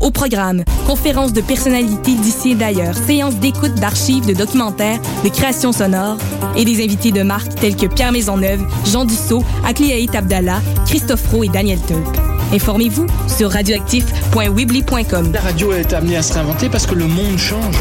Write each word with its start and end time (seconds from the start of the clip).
Au 0.00 0.10
programme, 0.10 0.62
conférences 0.86 1.32
de 1.32 1.40
personnalités 1.40 2.14
d'ici 2.14 2.52
et 2.52 2.54
d'ailleurs, 2.54 2.94
séances 2.94 3.36
d'écoute 3.36 3.74
d'archives, 3.74 4.26
de 4.26 4.32
documentaires, 4.32 5.00
de 5.24 5.28
créations 5.28 5.72
sonores 5.72 6.18
et 6.56 6.64
des 6.64 6.82
invités 6.84 7.10
de 7.10 7.22
marque 7.22 7.54
tels 7.56 7.76
que 7.76 7.86
Pierre 7.86 8.12
Maisonneuve, 8.12 8.64
Jean 8.86 9.04
Dussault, 9.04 9.44
Akliaït 9.66 10.14
Abdallah, 10.14 10.60
Christophe 10.86 11.26
Roux 11.30 11.44
et 11.44 11.48
Daniel 11.48 11.80
Tulp. 11.80 12.06
Informez-vous 12.52 13.06
sur 13.26 13.50
radioactif.weebly.com. 13.50 15.32
La 15.32 15.40
radio 15.40 15.72
est 15.72 15.92
amenée 15.92 16.16
à 16.16 16.22
se 16.22 16.32
réinventer 16.32 16.68
parce 16.68 16.86
que 16.86 16.94
le 16.94 17.06
monde 17.06 17.36
change. 17.36 17.76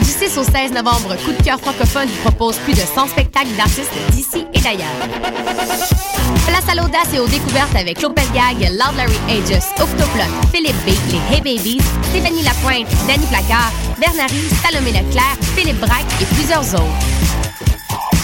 Du 0.00 0.08
6 0.08 0.38
au 0.38 0.44
16 0.44 0.72
novembre, 0.72 1.14
Coup 1.24 1.32
de 1.32 1.42
cœur 1.42 1.60
francophone 1.60 2.08
vous 2.08 2.30
propose 2.30 2.56
plus 2.58 2.72
de 2.72 2.78
100 2.78 3.08
spectacles 3.08 3.54
d'artistes 3.56 3.92
d'ici 4.12 4.46
et 4.54 4.60
d'ailleurs. 4.60 6.09
Place 6.50 6.68
à 6.68 6.74
l'audace 6.74 7.14
et 7.14 7.20
aux 7.20 7.28
découvertes 7.28 7.76
avec 7.76 7.98
Claude 7.98 8.12
Pelgag, 8.14 8.58
Loud 8.72 8.96
Larry 8.96 9.14
Aegis, 9.28 9.64
Octoplot, 9.78 10.24
Philippe 10.52 10.74
B, 10.84 10.88
les 11.12 11.36
Hey 11.36 11.40
Babies, 11.40 11.80
Stéphanie 12.10 12.42
Lapointe, 12.42 12.88
Danny 13.06 13.24
Placard, 13.26 13.72
Bernary, 14.00 14.48
Salomé 14.60 14.90
Leclerc, 14.90 15.36
Philippe 15.54 15.78
Braque 15.78 16.10
et 16.20 16.24
plusieurs 16.34 16.74
autres. 16.74 17.06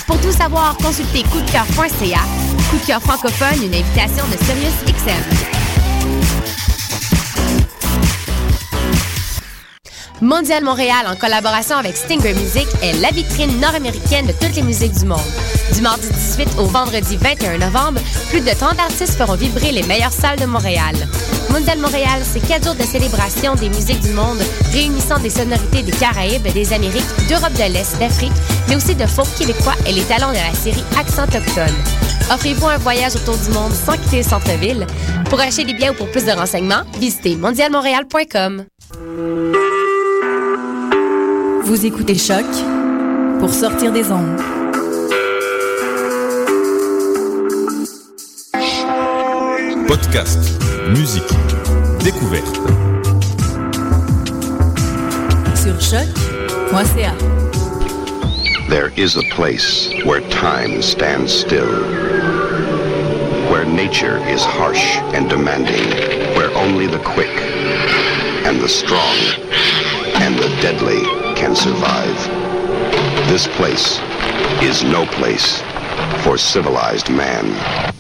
Pour 0.09 0.21
tout 0.21 0.33
savoir, 0.33 0.77
consultez 0.79 1.23
coupdecoeur.ca. 1.23 2.19
Coup 2.69 2.79
de 2.79 2.87
cœur 2.87 3.01
francophone, 3.01 3.63
une 3.63 3.75
invitation 3.75 4.25
de 4.27 4.37
Sirius 4.45 4.75
XM. 4.87 5.57
Mondial 10.21 10.65
Montréal, 10.65 11.07
en 11.07 11.15
collaboration 11.15 11.77
avec 11.77 11.97
Stinger 11.97 12.35
Music, 12.35 12.67
est 12.83 12.95
la 13.01 13.11
vitrine 13.11 13.61
nord-américaine 13.61 14.27
de 14.27 14.33
toutes 14.33 14.57
les 14.57 14.63
musiques 14.63 14.99
du 14.99 15.05
monde. 15.05 15.21
Du 15.75 15.83
mardi 15.83 16.09
18 16.09 16.59
au 16.59 16.65
vendredi 16.65 17.17
21 17.17 17.59
novembre, 17.59 18.01
plus 18.31 18.41
de 18.41 18.51
30 18.51 18.79
artistes 18.79 19.17
feront 19.17 19.35
vibrer 19.35 19.73
les 19.73 19.83
meilleures 19.83 20.13
salles 20.13 20.39
de 20.39 20.47
Montréal. 20.47 20.95
Mondial 21.51 21.79
Montréal, 21.79 22.23
c'est 22.23 22.41
quatre 22.41 22.65
jours 22.65 22.75
de 22.75 22.83
célébration 22.83 23.55
des 23.55 23.69
musiques 23.69 24.01
du 24.01 24.11
monde, 24.11 24.39
réunissant 24.73 25.19
des 25.19 25.31
sonorités 25.31 25.83
des 25.83 25.93
Caraïbes, 25.93 26.47
des 26.53 26.73
Amériques, 26.73 27.05
d'Europe 27.29 27.53
de 27.53 27.73
l'Est, 27.73 27.99
d'Afrique, 27.99 28.33
mais 28.69 28.77
aussi 28.77 28.95
de 28.95 29.07
folk 29.07 29.29
québécois 29.39 29.75
et 29.87 29.93
les 29.93 30.03
talents 30.03 30.31
de 30.31 30.37
la 30.37 30.55
série 30.55 30.85
Accent 30.99 31.25
Autochtone. 31.25 31.75
Offrez-vous 32.33 32.67
un 32.67 32.79
voyage 32.79 33.15
autour 33.17 33.37
du 33.37 33.51
monde 33.51 33.73
sans 33.73 33.97
quitter 33.97 34.19
le 34.19 34.23
centre-ville. 34.25 34.87
Pour 35.31 35.41
acheter 35.41 35.65
des 35.65 35.75
biens 35.75 35.93
ou 35.93 35.95
pour 35.95 36.11
plus 36.11 36.25
de 36.25 36.33
renseignements, 36.33 36.83
visitez 36.99 37.37
mondialmontréal.com. 37.37 38.65
Vous 41.65 41.87
écoutez 41.87 42.17
Choc 42.17 42.47
pour 43.41 43.53
sortir 43.53 43.93
des 43.93 44.11
ondes. 44.11 44.56
Podcast, 49.89 50.59
musique, 50.89 51.23
découverte. 52.01 52.57
Sur 55.55 55.81
choc.ca. 55.81 57.15
There 58.69 58.93
is 58.97 59.17
a 59.17 59.23
place 59.31 59.91
where 60.05 60.21
time 60.29 60.83
stands 60.83 61.33
still, 61.33 61.71
where 63.51 63.65
nature 63.65 64.19
is 64.27 64.45
harsh 64.45 64.99
and 65.15 65.31
demanding, 65.31 65.89
where 66.37 66.53
only 66.57 66.89
the 66.89 66.99
quick 66.99 67.31
and 68.45 68.61
the 68.61 68.69
strong 68.69 69.17
and 70.17 70.37
the 70.37 70.49
deadly 70.61 71.03
can 71.37 71.55
survive. 71.55 72.17
This 73.29 73.47
place 73.57 74.01
is 74.63 74.83
no 74.83 75.07
place 75.07 75.63
for 76.25 76.37
civilized 76.37 77.09
man. 77.09 77.95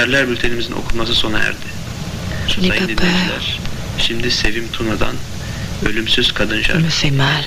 Haberler 0.00 0.28
bültenimizin 0.28 0.72
okunması 0.72 1.14
sona 1.14 1.38
erdi. 1.38 1.56
Sayın 2.48 2.70
dinleyiciler, 2.72 3.58
şimdi 3.98 4.30
Sevim 4.30 4.68
Tuna'dan 4.72 5.14
Ölümsüz 5.86 6.32
Kadın 6.34 6.62
şarkısı. 6.62 6.82
me 6.84 6.90
fait 6.90 7.12
mal. 7.12 7.44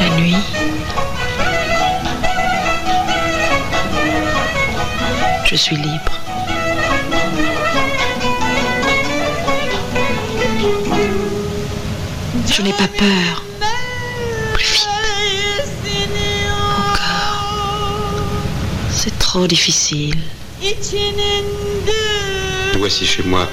La 0.00 0.18
nuit. 0.18 0.36
Je 5.50 5.56
suis 5.58 5.78
libre. 5.78 6.12
Je 12.46 12.62
n'ai 12.62 12.72
pas 12.72 12.88
peur. 12.98 13.49
Trop 19.32 19.46
difficile. 19.46 20.16
Nous 22.72 22.80
voici 22.80 23.06
chez 23.06 23.22
moi. 23.22 23.46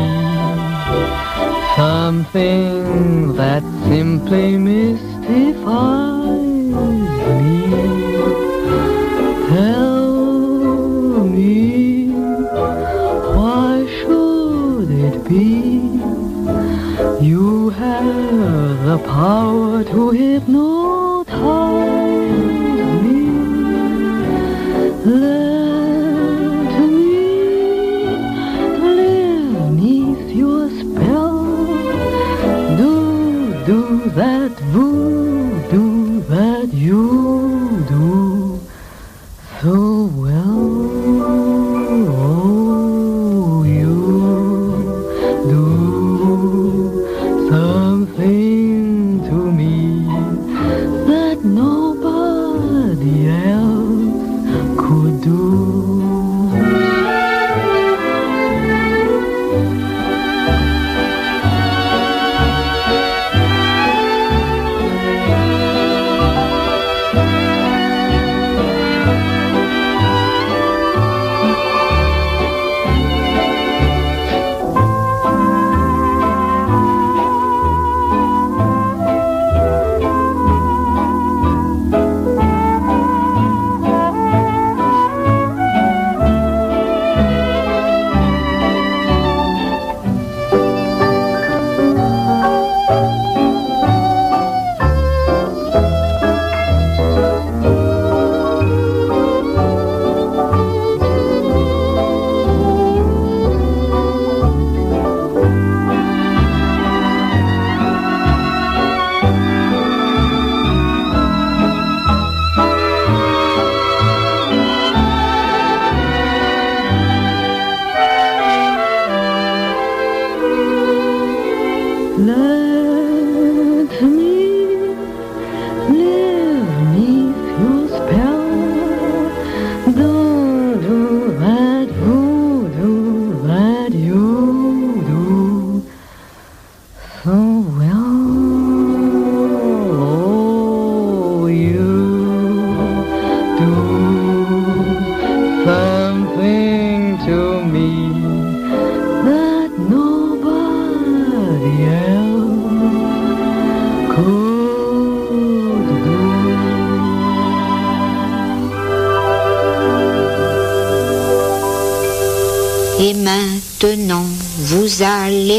something 1.76 3.36
that 3.36 3.64
simply 3.90 4.58
mystifies 4.58 5.07
power 19.18 19.84
to 19.84 20.12
hypnotize 20.12 20.77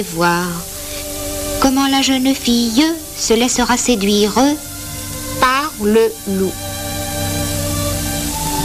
voir 0.02 0.47
comment 1.61 1.87
la 1.88 2.02
jeune 2.02 2.35
fille 2.35 2.85
se 3.17 3.35
laissera 3.35 3.76
séduire 3.76 4.33
par 5.40 5.73
le 5.83 6.12
loup. 6.28 6.52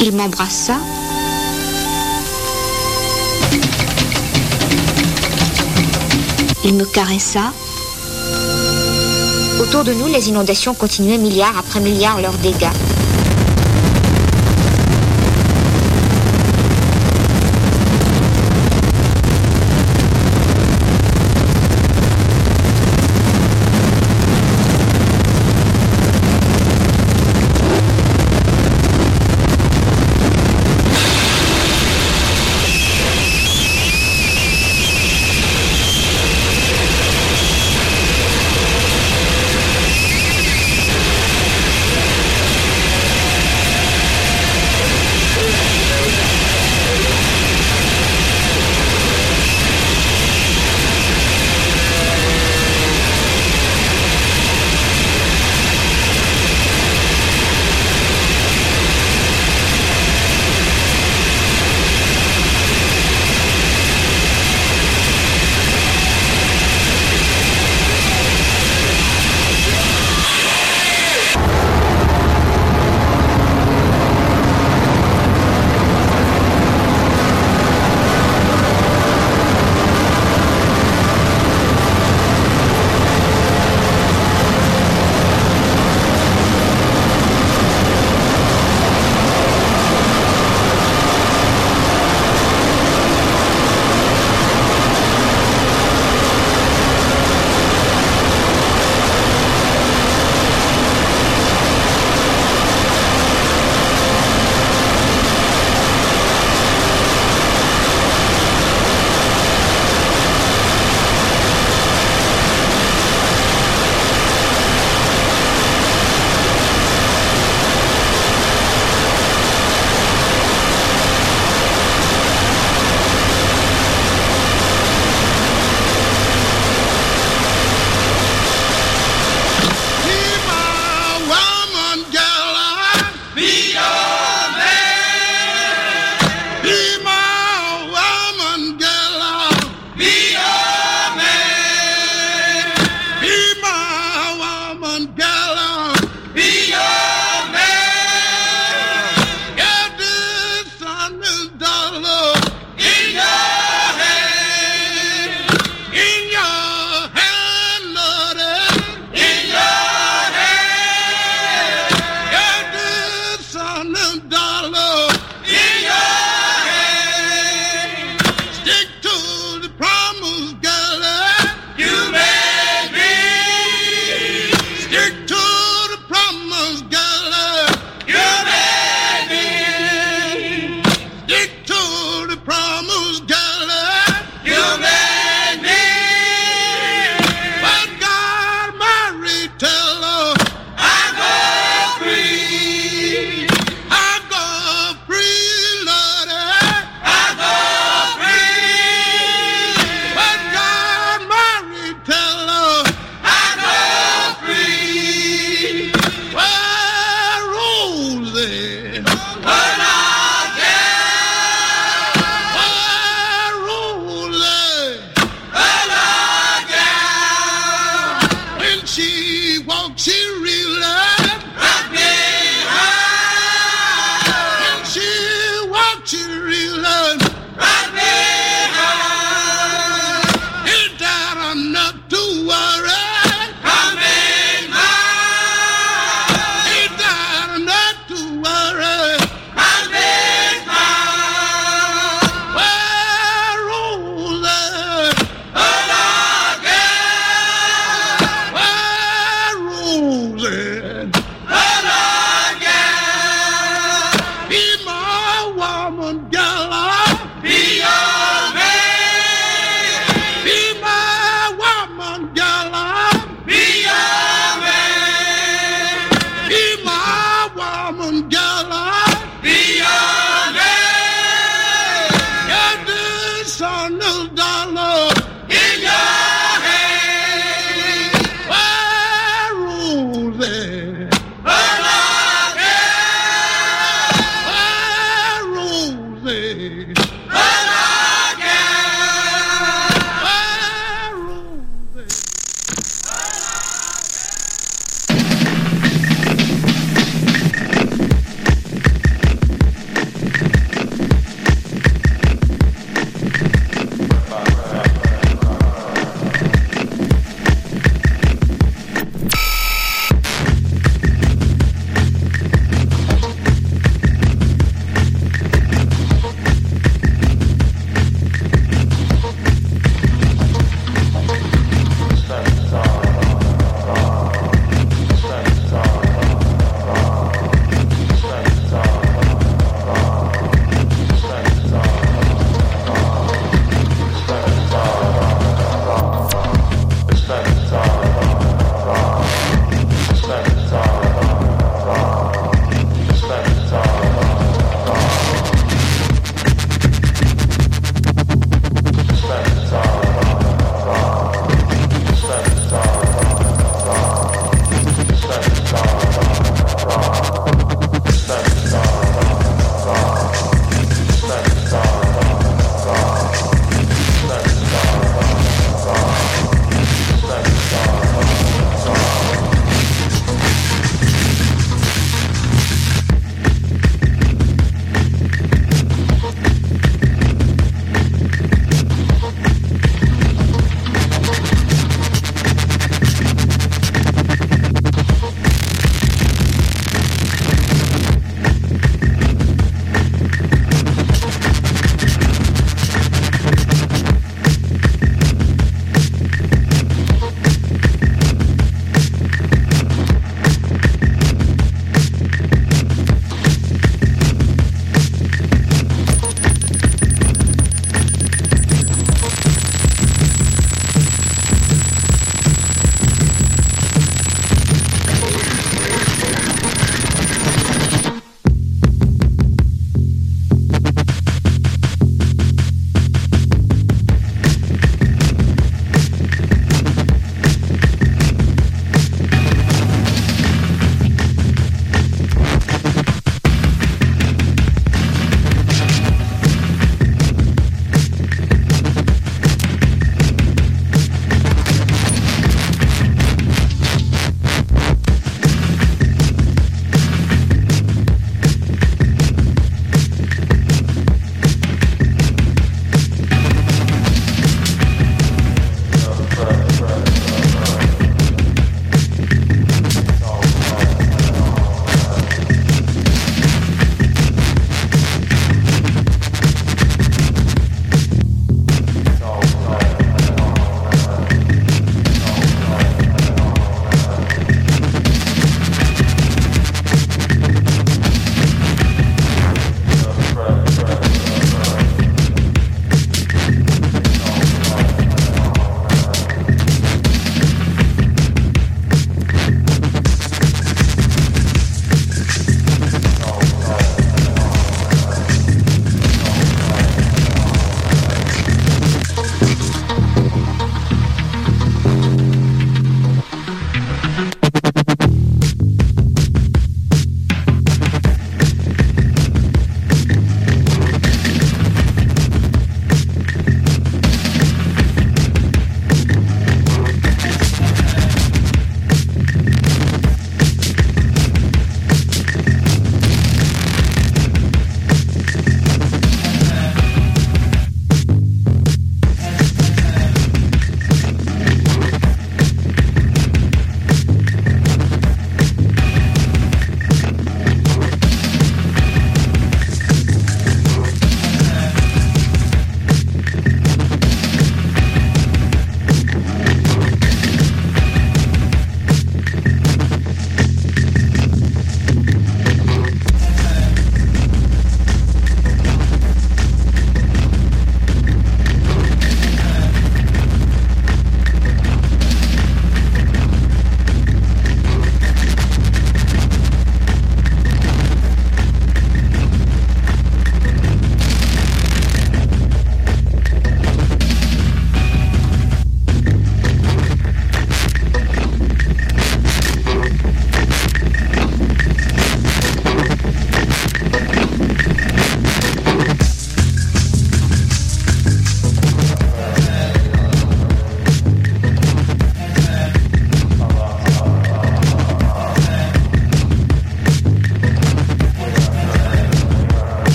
Il 0.00 0.12
m'embrassa. 0.12 0.76
Il 6.64 6.74
me 6.74 6.84
caressa. 6.84 7.52
Autour 9.60 9.84
de 9.84 9.92
nous, 9.92 10.06
les 10.06 10.28
inondations 10.28 10.74
continuaient 10.74 11.18
milliard 11.18 11.56
après 11.58 11.80
milliard 11.80 12.20
leurs 12.20 12.38
dégâts. 12.38 12.91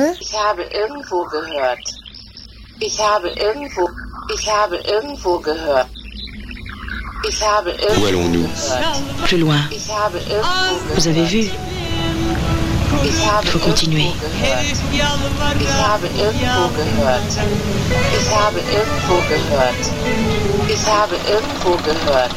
würde? 0.00 0.16
Ich 0.20 0.32
habe 0.32 0.62
irgendwo 0.62 1.24
gehört. 1.24 1.94
Ich 2.80 2.98
habe 2.98 3.28
irgendwo. 3.30 3.88
Ich 4.34 4.50
habe 4.50 4.76
irgendwo 4.76 5.38
gehört. 5.38 5.88
Ich 7.28 7.42
habe 7.42 7.70
irgendwo 7.70 8.02
Où 8.02 8.06
allons-nous 8.06 8.72
Plus 9.26 9.40
loin. 9.40 9.68
Ich 9.70 9.88
habe 9.90 10.18
irgendwo 10.18 10.94
Vous 10.94 11.06
avez 11.06 11.26
vu 11.26 11.50
ich 13.02 13.24
habe 13.24 13.46
Faut 13.46 13.60
continuer. 13.60 14.12
Gehört. 14.20 14.64
Ich 15.60 15.72
habe 15.72 16.06
irgendwo 16.06 16.68
gehört. 16.76 17.22
Ich 18.18 18.36
habe 18.36 18.58
irgendwo 18.58 19.16
gehört. 19.28 19.82
Ich 20.68 20.86
habe 20.86 21.16
irgendwo 21.30 21.76
gehört. 21.84 22.34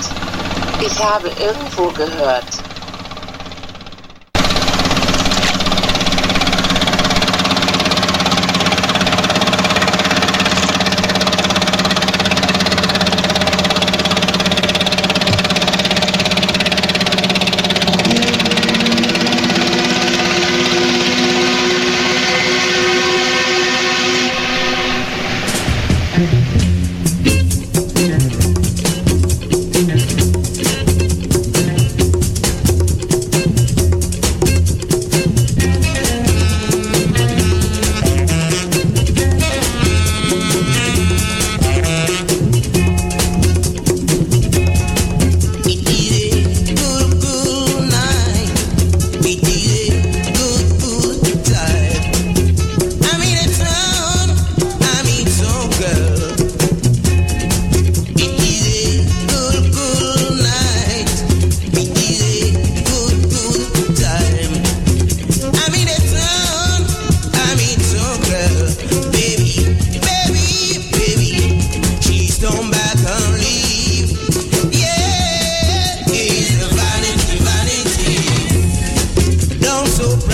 Ich 0.86 1.04
habe 1.04 1.30
irgendwo 1.40 1.92
gehört. 1.92 2.63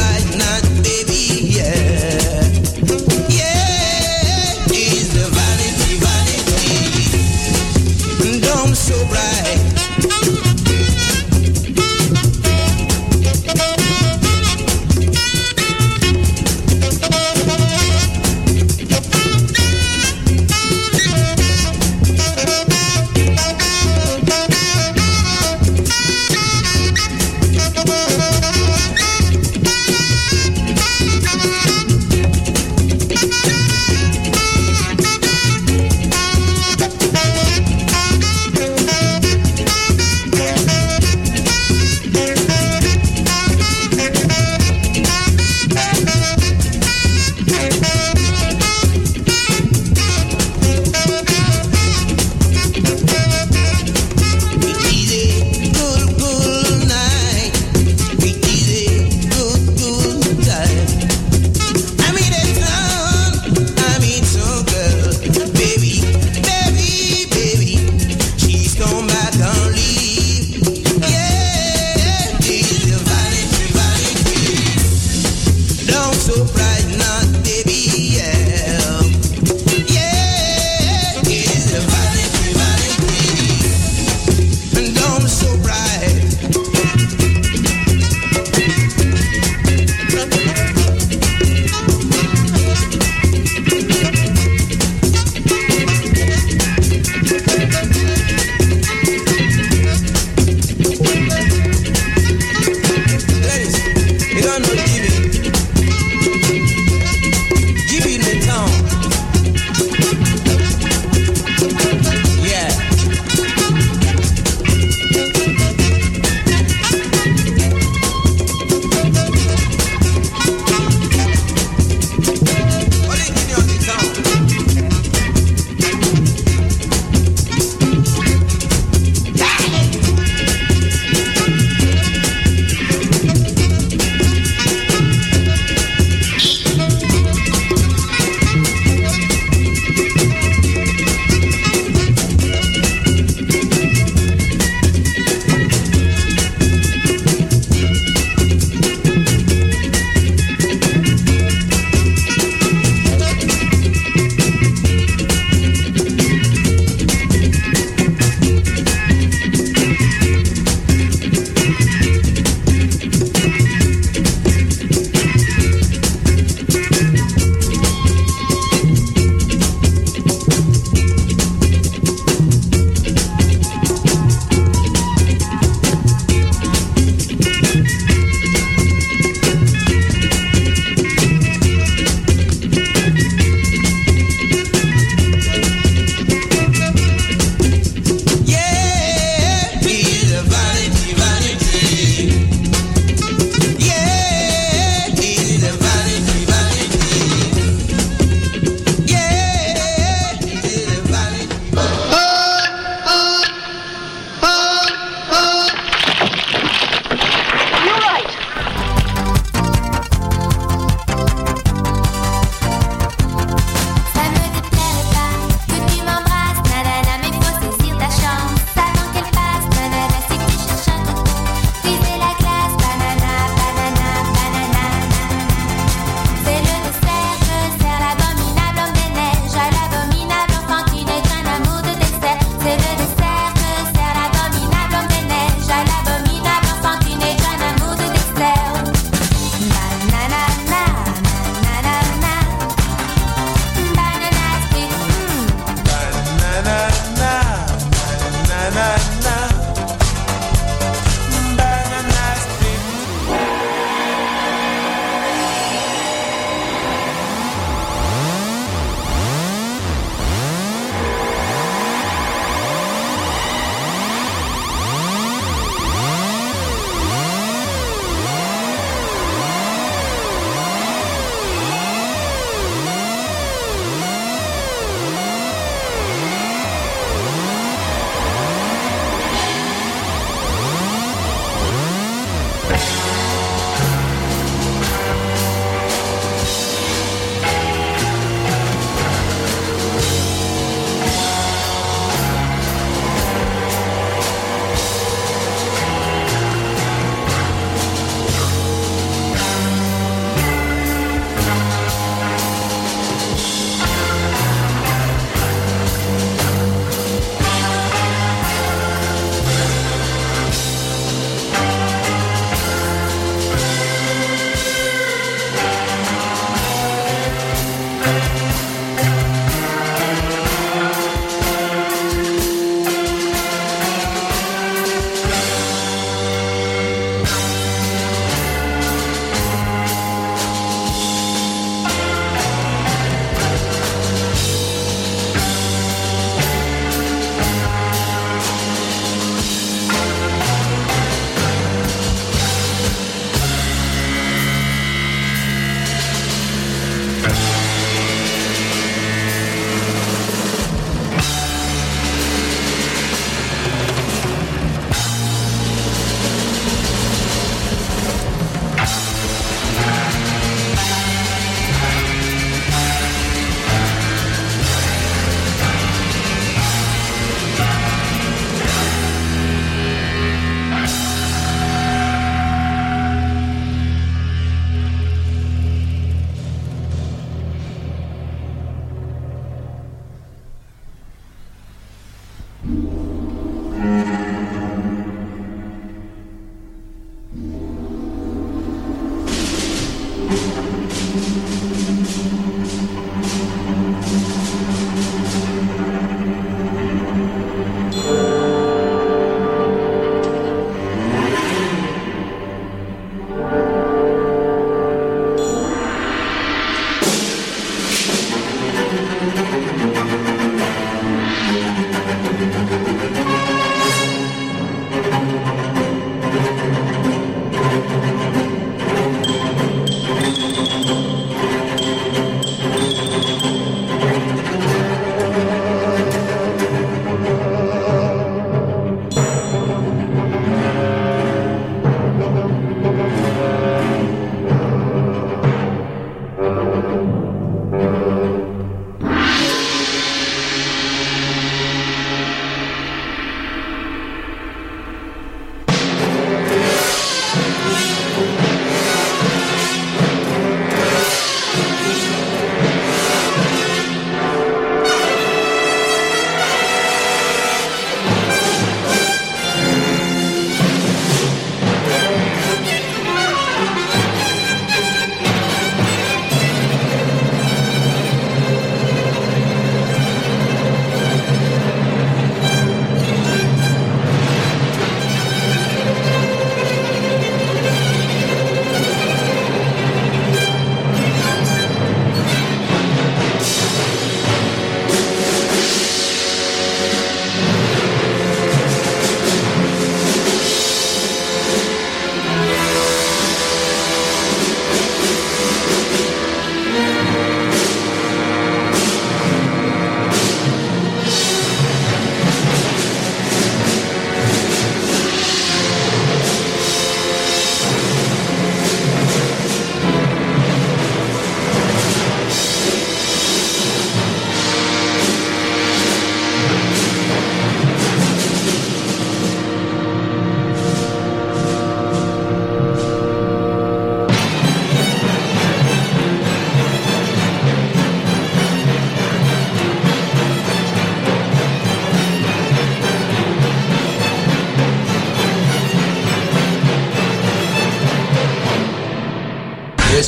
right 0.10 0.38
night, 0.38 0.66
baby, 0.84 1.50
yeah. 1.56 1.99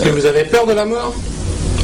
Parce 0.01 0.15
que 0.15 0.19
vous 0.19 0.25
avez 0.25 0.45
peur 0.45 0.65
de 0.65 0.73
la 0.73 0.83
mort 0.83 1.13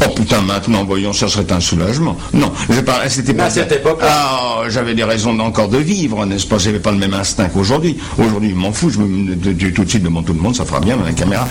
Oh 0.03 0.09
putain, 0.15 0.41
maintenant, 0.41 0.83
voyons, 0.83 1.13
ça 1.13 1.27
serait 1.27 1.51
un 1.51 1.59
soulagement. 1.59 2.17
Non, 2.33 2.51
je 2.67 2.79
parle, 2.81 3.07
c'était 3.09 3.35
pas 3.35 3.45
À 3.45 3.49
cette 3.51 3.71
époque 3.71 3.99
Ah, 4.01 4.63
j'avais 4.69 4.95
des 4.95 5.03
raisons 5.03 5.39
encore 5.39 5.69
de 5.69 5.77
vivre, 5.77 6.25
n'est-ce 6.25 6.47
pas? 6.47 6.57
J'avais 6.57 6.79
pas 6.79 6.91
le 6.91 6.97
même 6.97 7.13
instinct 7.13 7.49
qu'aujourd'hui. 7.49 7.97
Aujourd'hui, 8.17 8.49
je 8.51 8.55
m'en 8.55 8.71
fous, 8.71 8.89
je 8.89 8.97
me 8.97 9.35
tout 9.71 9.83
de 9.83 9.89
suite 9.89 10.01
devant 10.03 10.23
tout 10.23 10.33
le 10.33 10.39
monde, 10.39 10.55
ça 10.55 10.65
fera 10.65 10.79
bien, 10.79 10.97
la 11.03 11.11
caméra. 11.13 11.47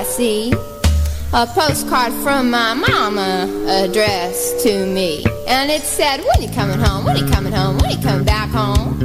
I 0.00 0.02
see 0.02 0.50
a 1.34 1.46
postcard 1.46 2.14
from 2.24 2.50
my 2.50 2.72
mama 2.72 3.46
addressed 3.68 4.60
to 4.60 4.86
me. 4.86 5.26
And 5.46 5.70
it 5.70 5.82
said, 5.82 6.24
when 6.24 6.40
you 6.40 6.48
coming 6.54 6.78
home, 6.78 7.04
when 7.04 7.18
you 7.18 7.30
coming 7.30 7.52
home, 7.52 7.76
when 7.76 7.90
you 7.90 7.98
coming 7.98 8.24
back 8.24 8.48
home? 8.48 8.96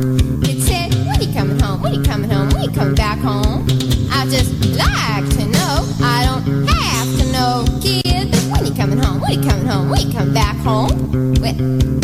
It 0.43 0.61
said, 0.61 0.93
when 1.05 1.21
you 1.21 1.33
coming 1.33 1.59
home, 1.59 1.81
when 1.81 1.95
you 1.95 2.01
coming 2.01 2.29
home, 2.29 2.47
when 2.51 2.63
you 2.63 2.71
coming 2.71 2.95
back 2.95 3.19
home? 3.19 3.67
I 4.09 4.25
just 4.29 4.53
like 4.77 5.27
to 5.37 5.45
know, 5.45 5.83
I 6.01 6.23
don't 6.23 6.65
have 6.65 7.19
to 7.19 7.31
know, 7.33 7.65
kid, 7.81 8.31
but 8.31 8.43
when 8.53 8.65
you 8.65 8.73
coming 8.73 8.97
home, 8.97 9.19
when 9.19 9.33
you 9.33 9.49
coming 9.49 9.65
home, 9.65 9.89
when 9.89 9.99
you 10.07 10.13
coming 10.13 10.33
back 10.33 10.55
home? 10.59 11.33
Well, 11.41 11.94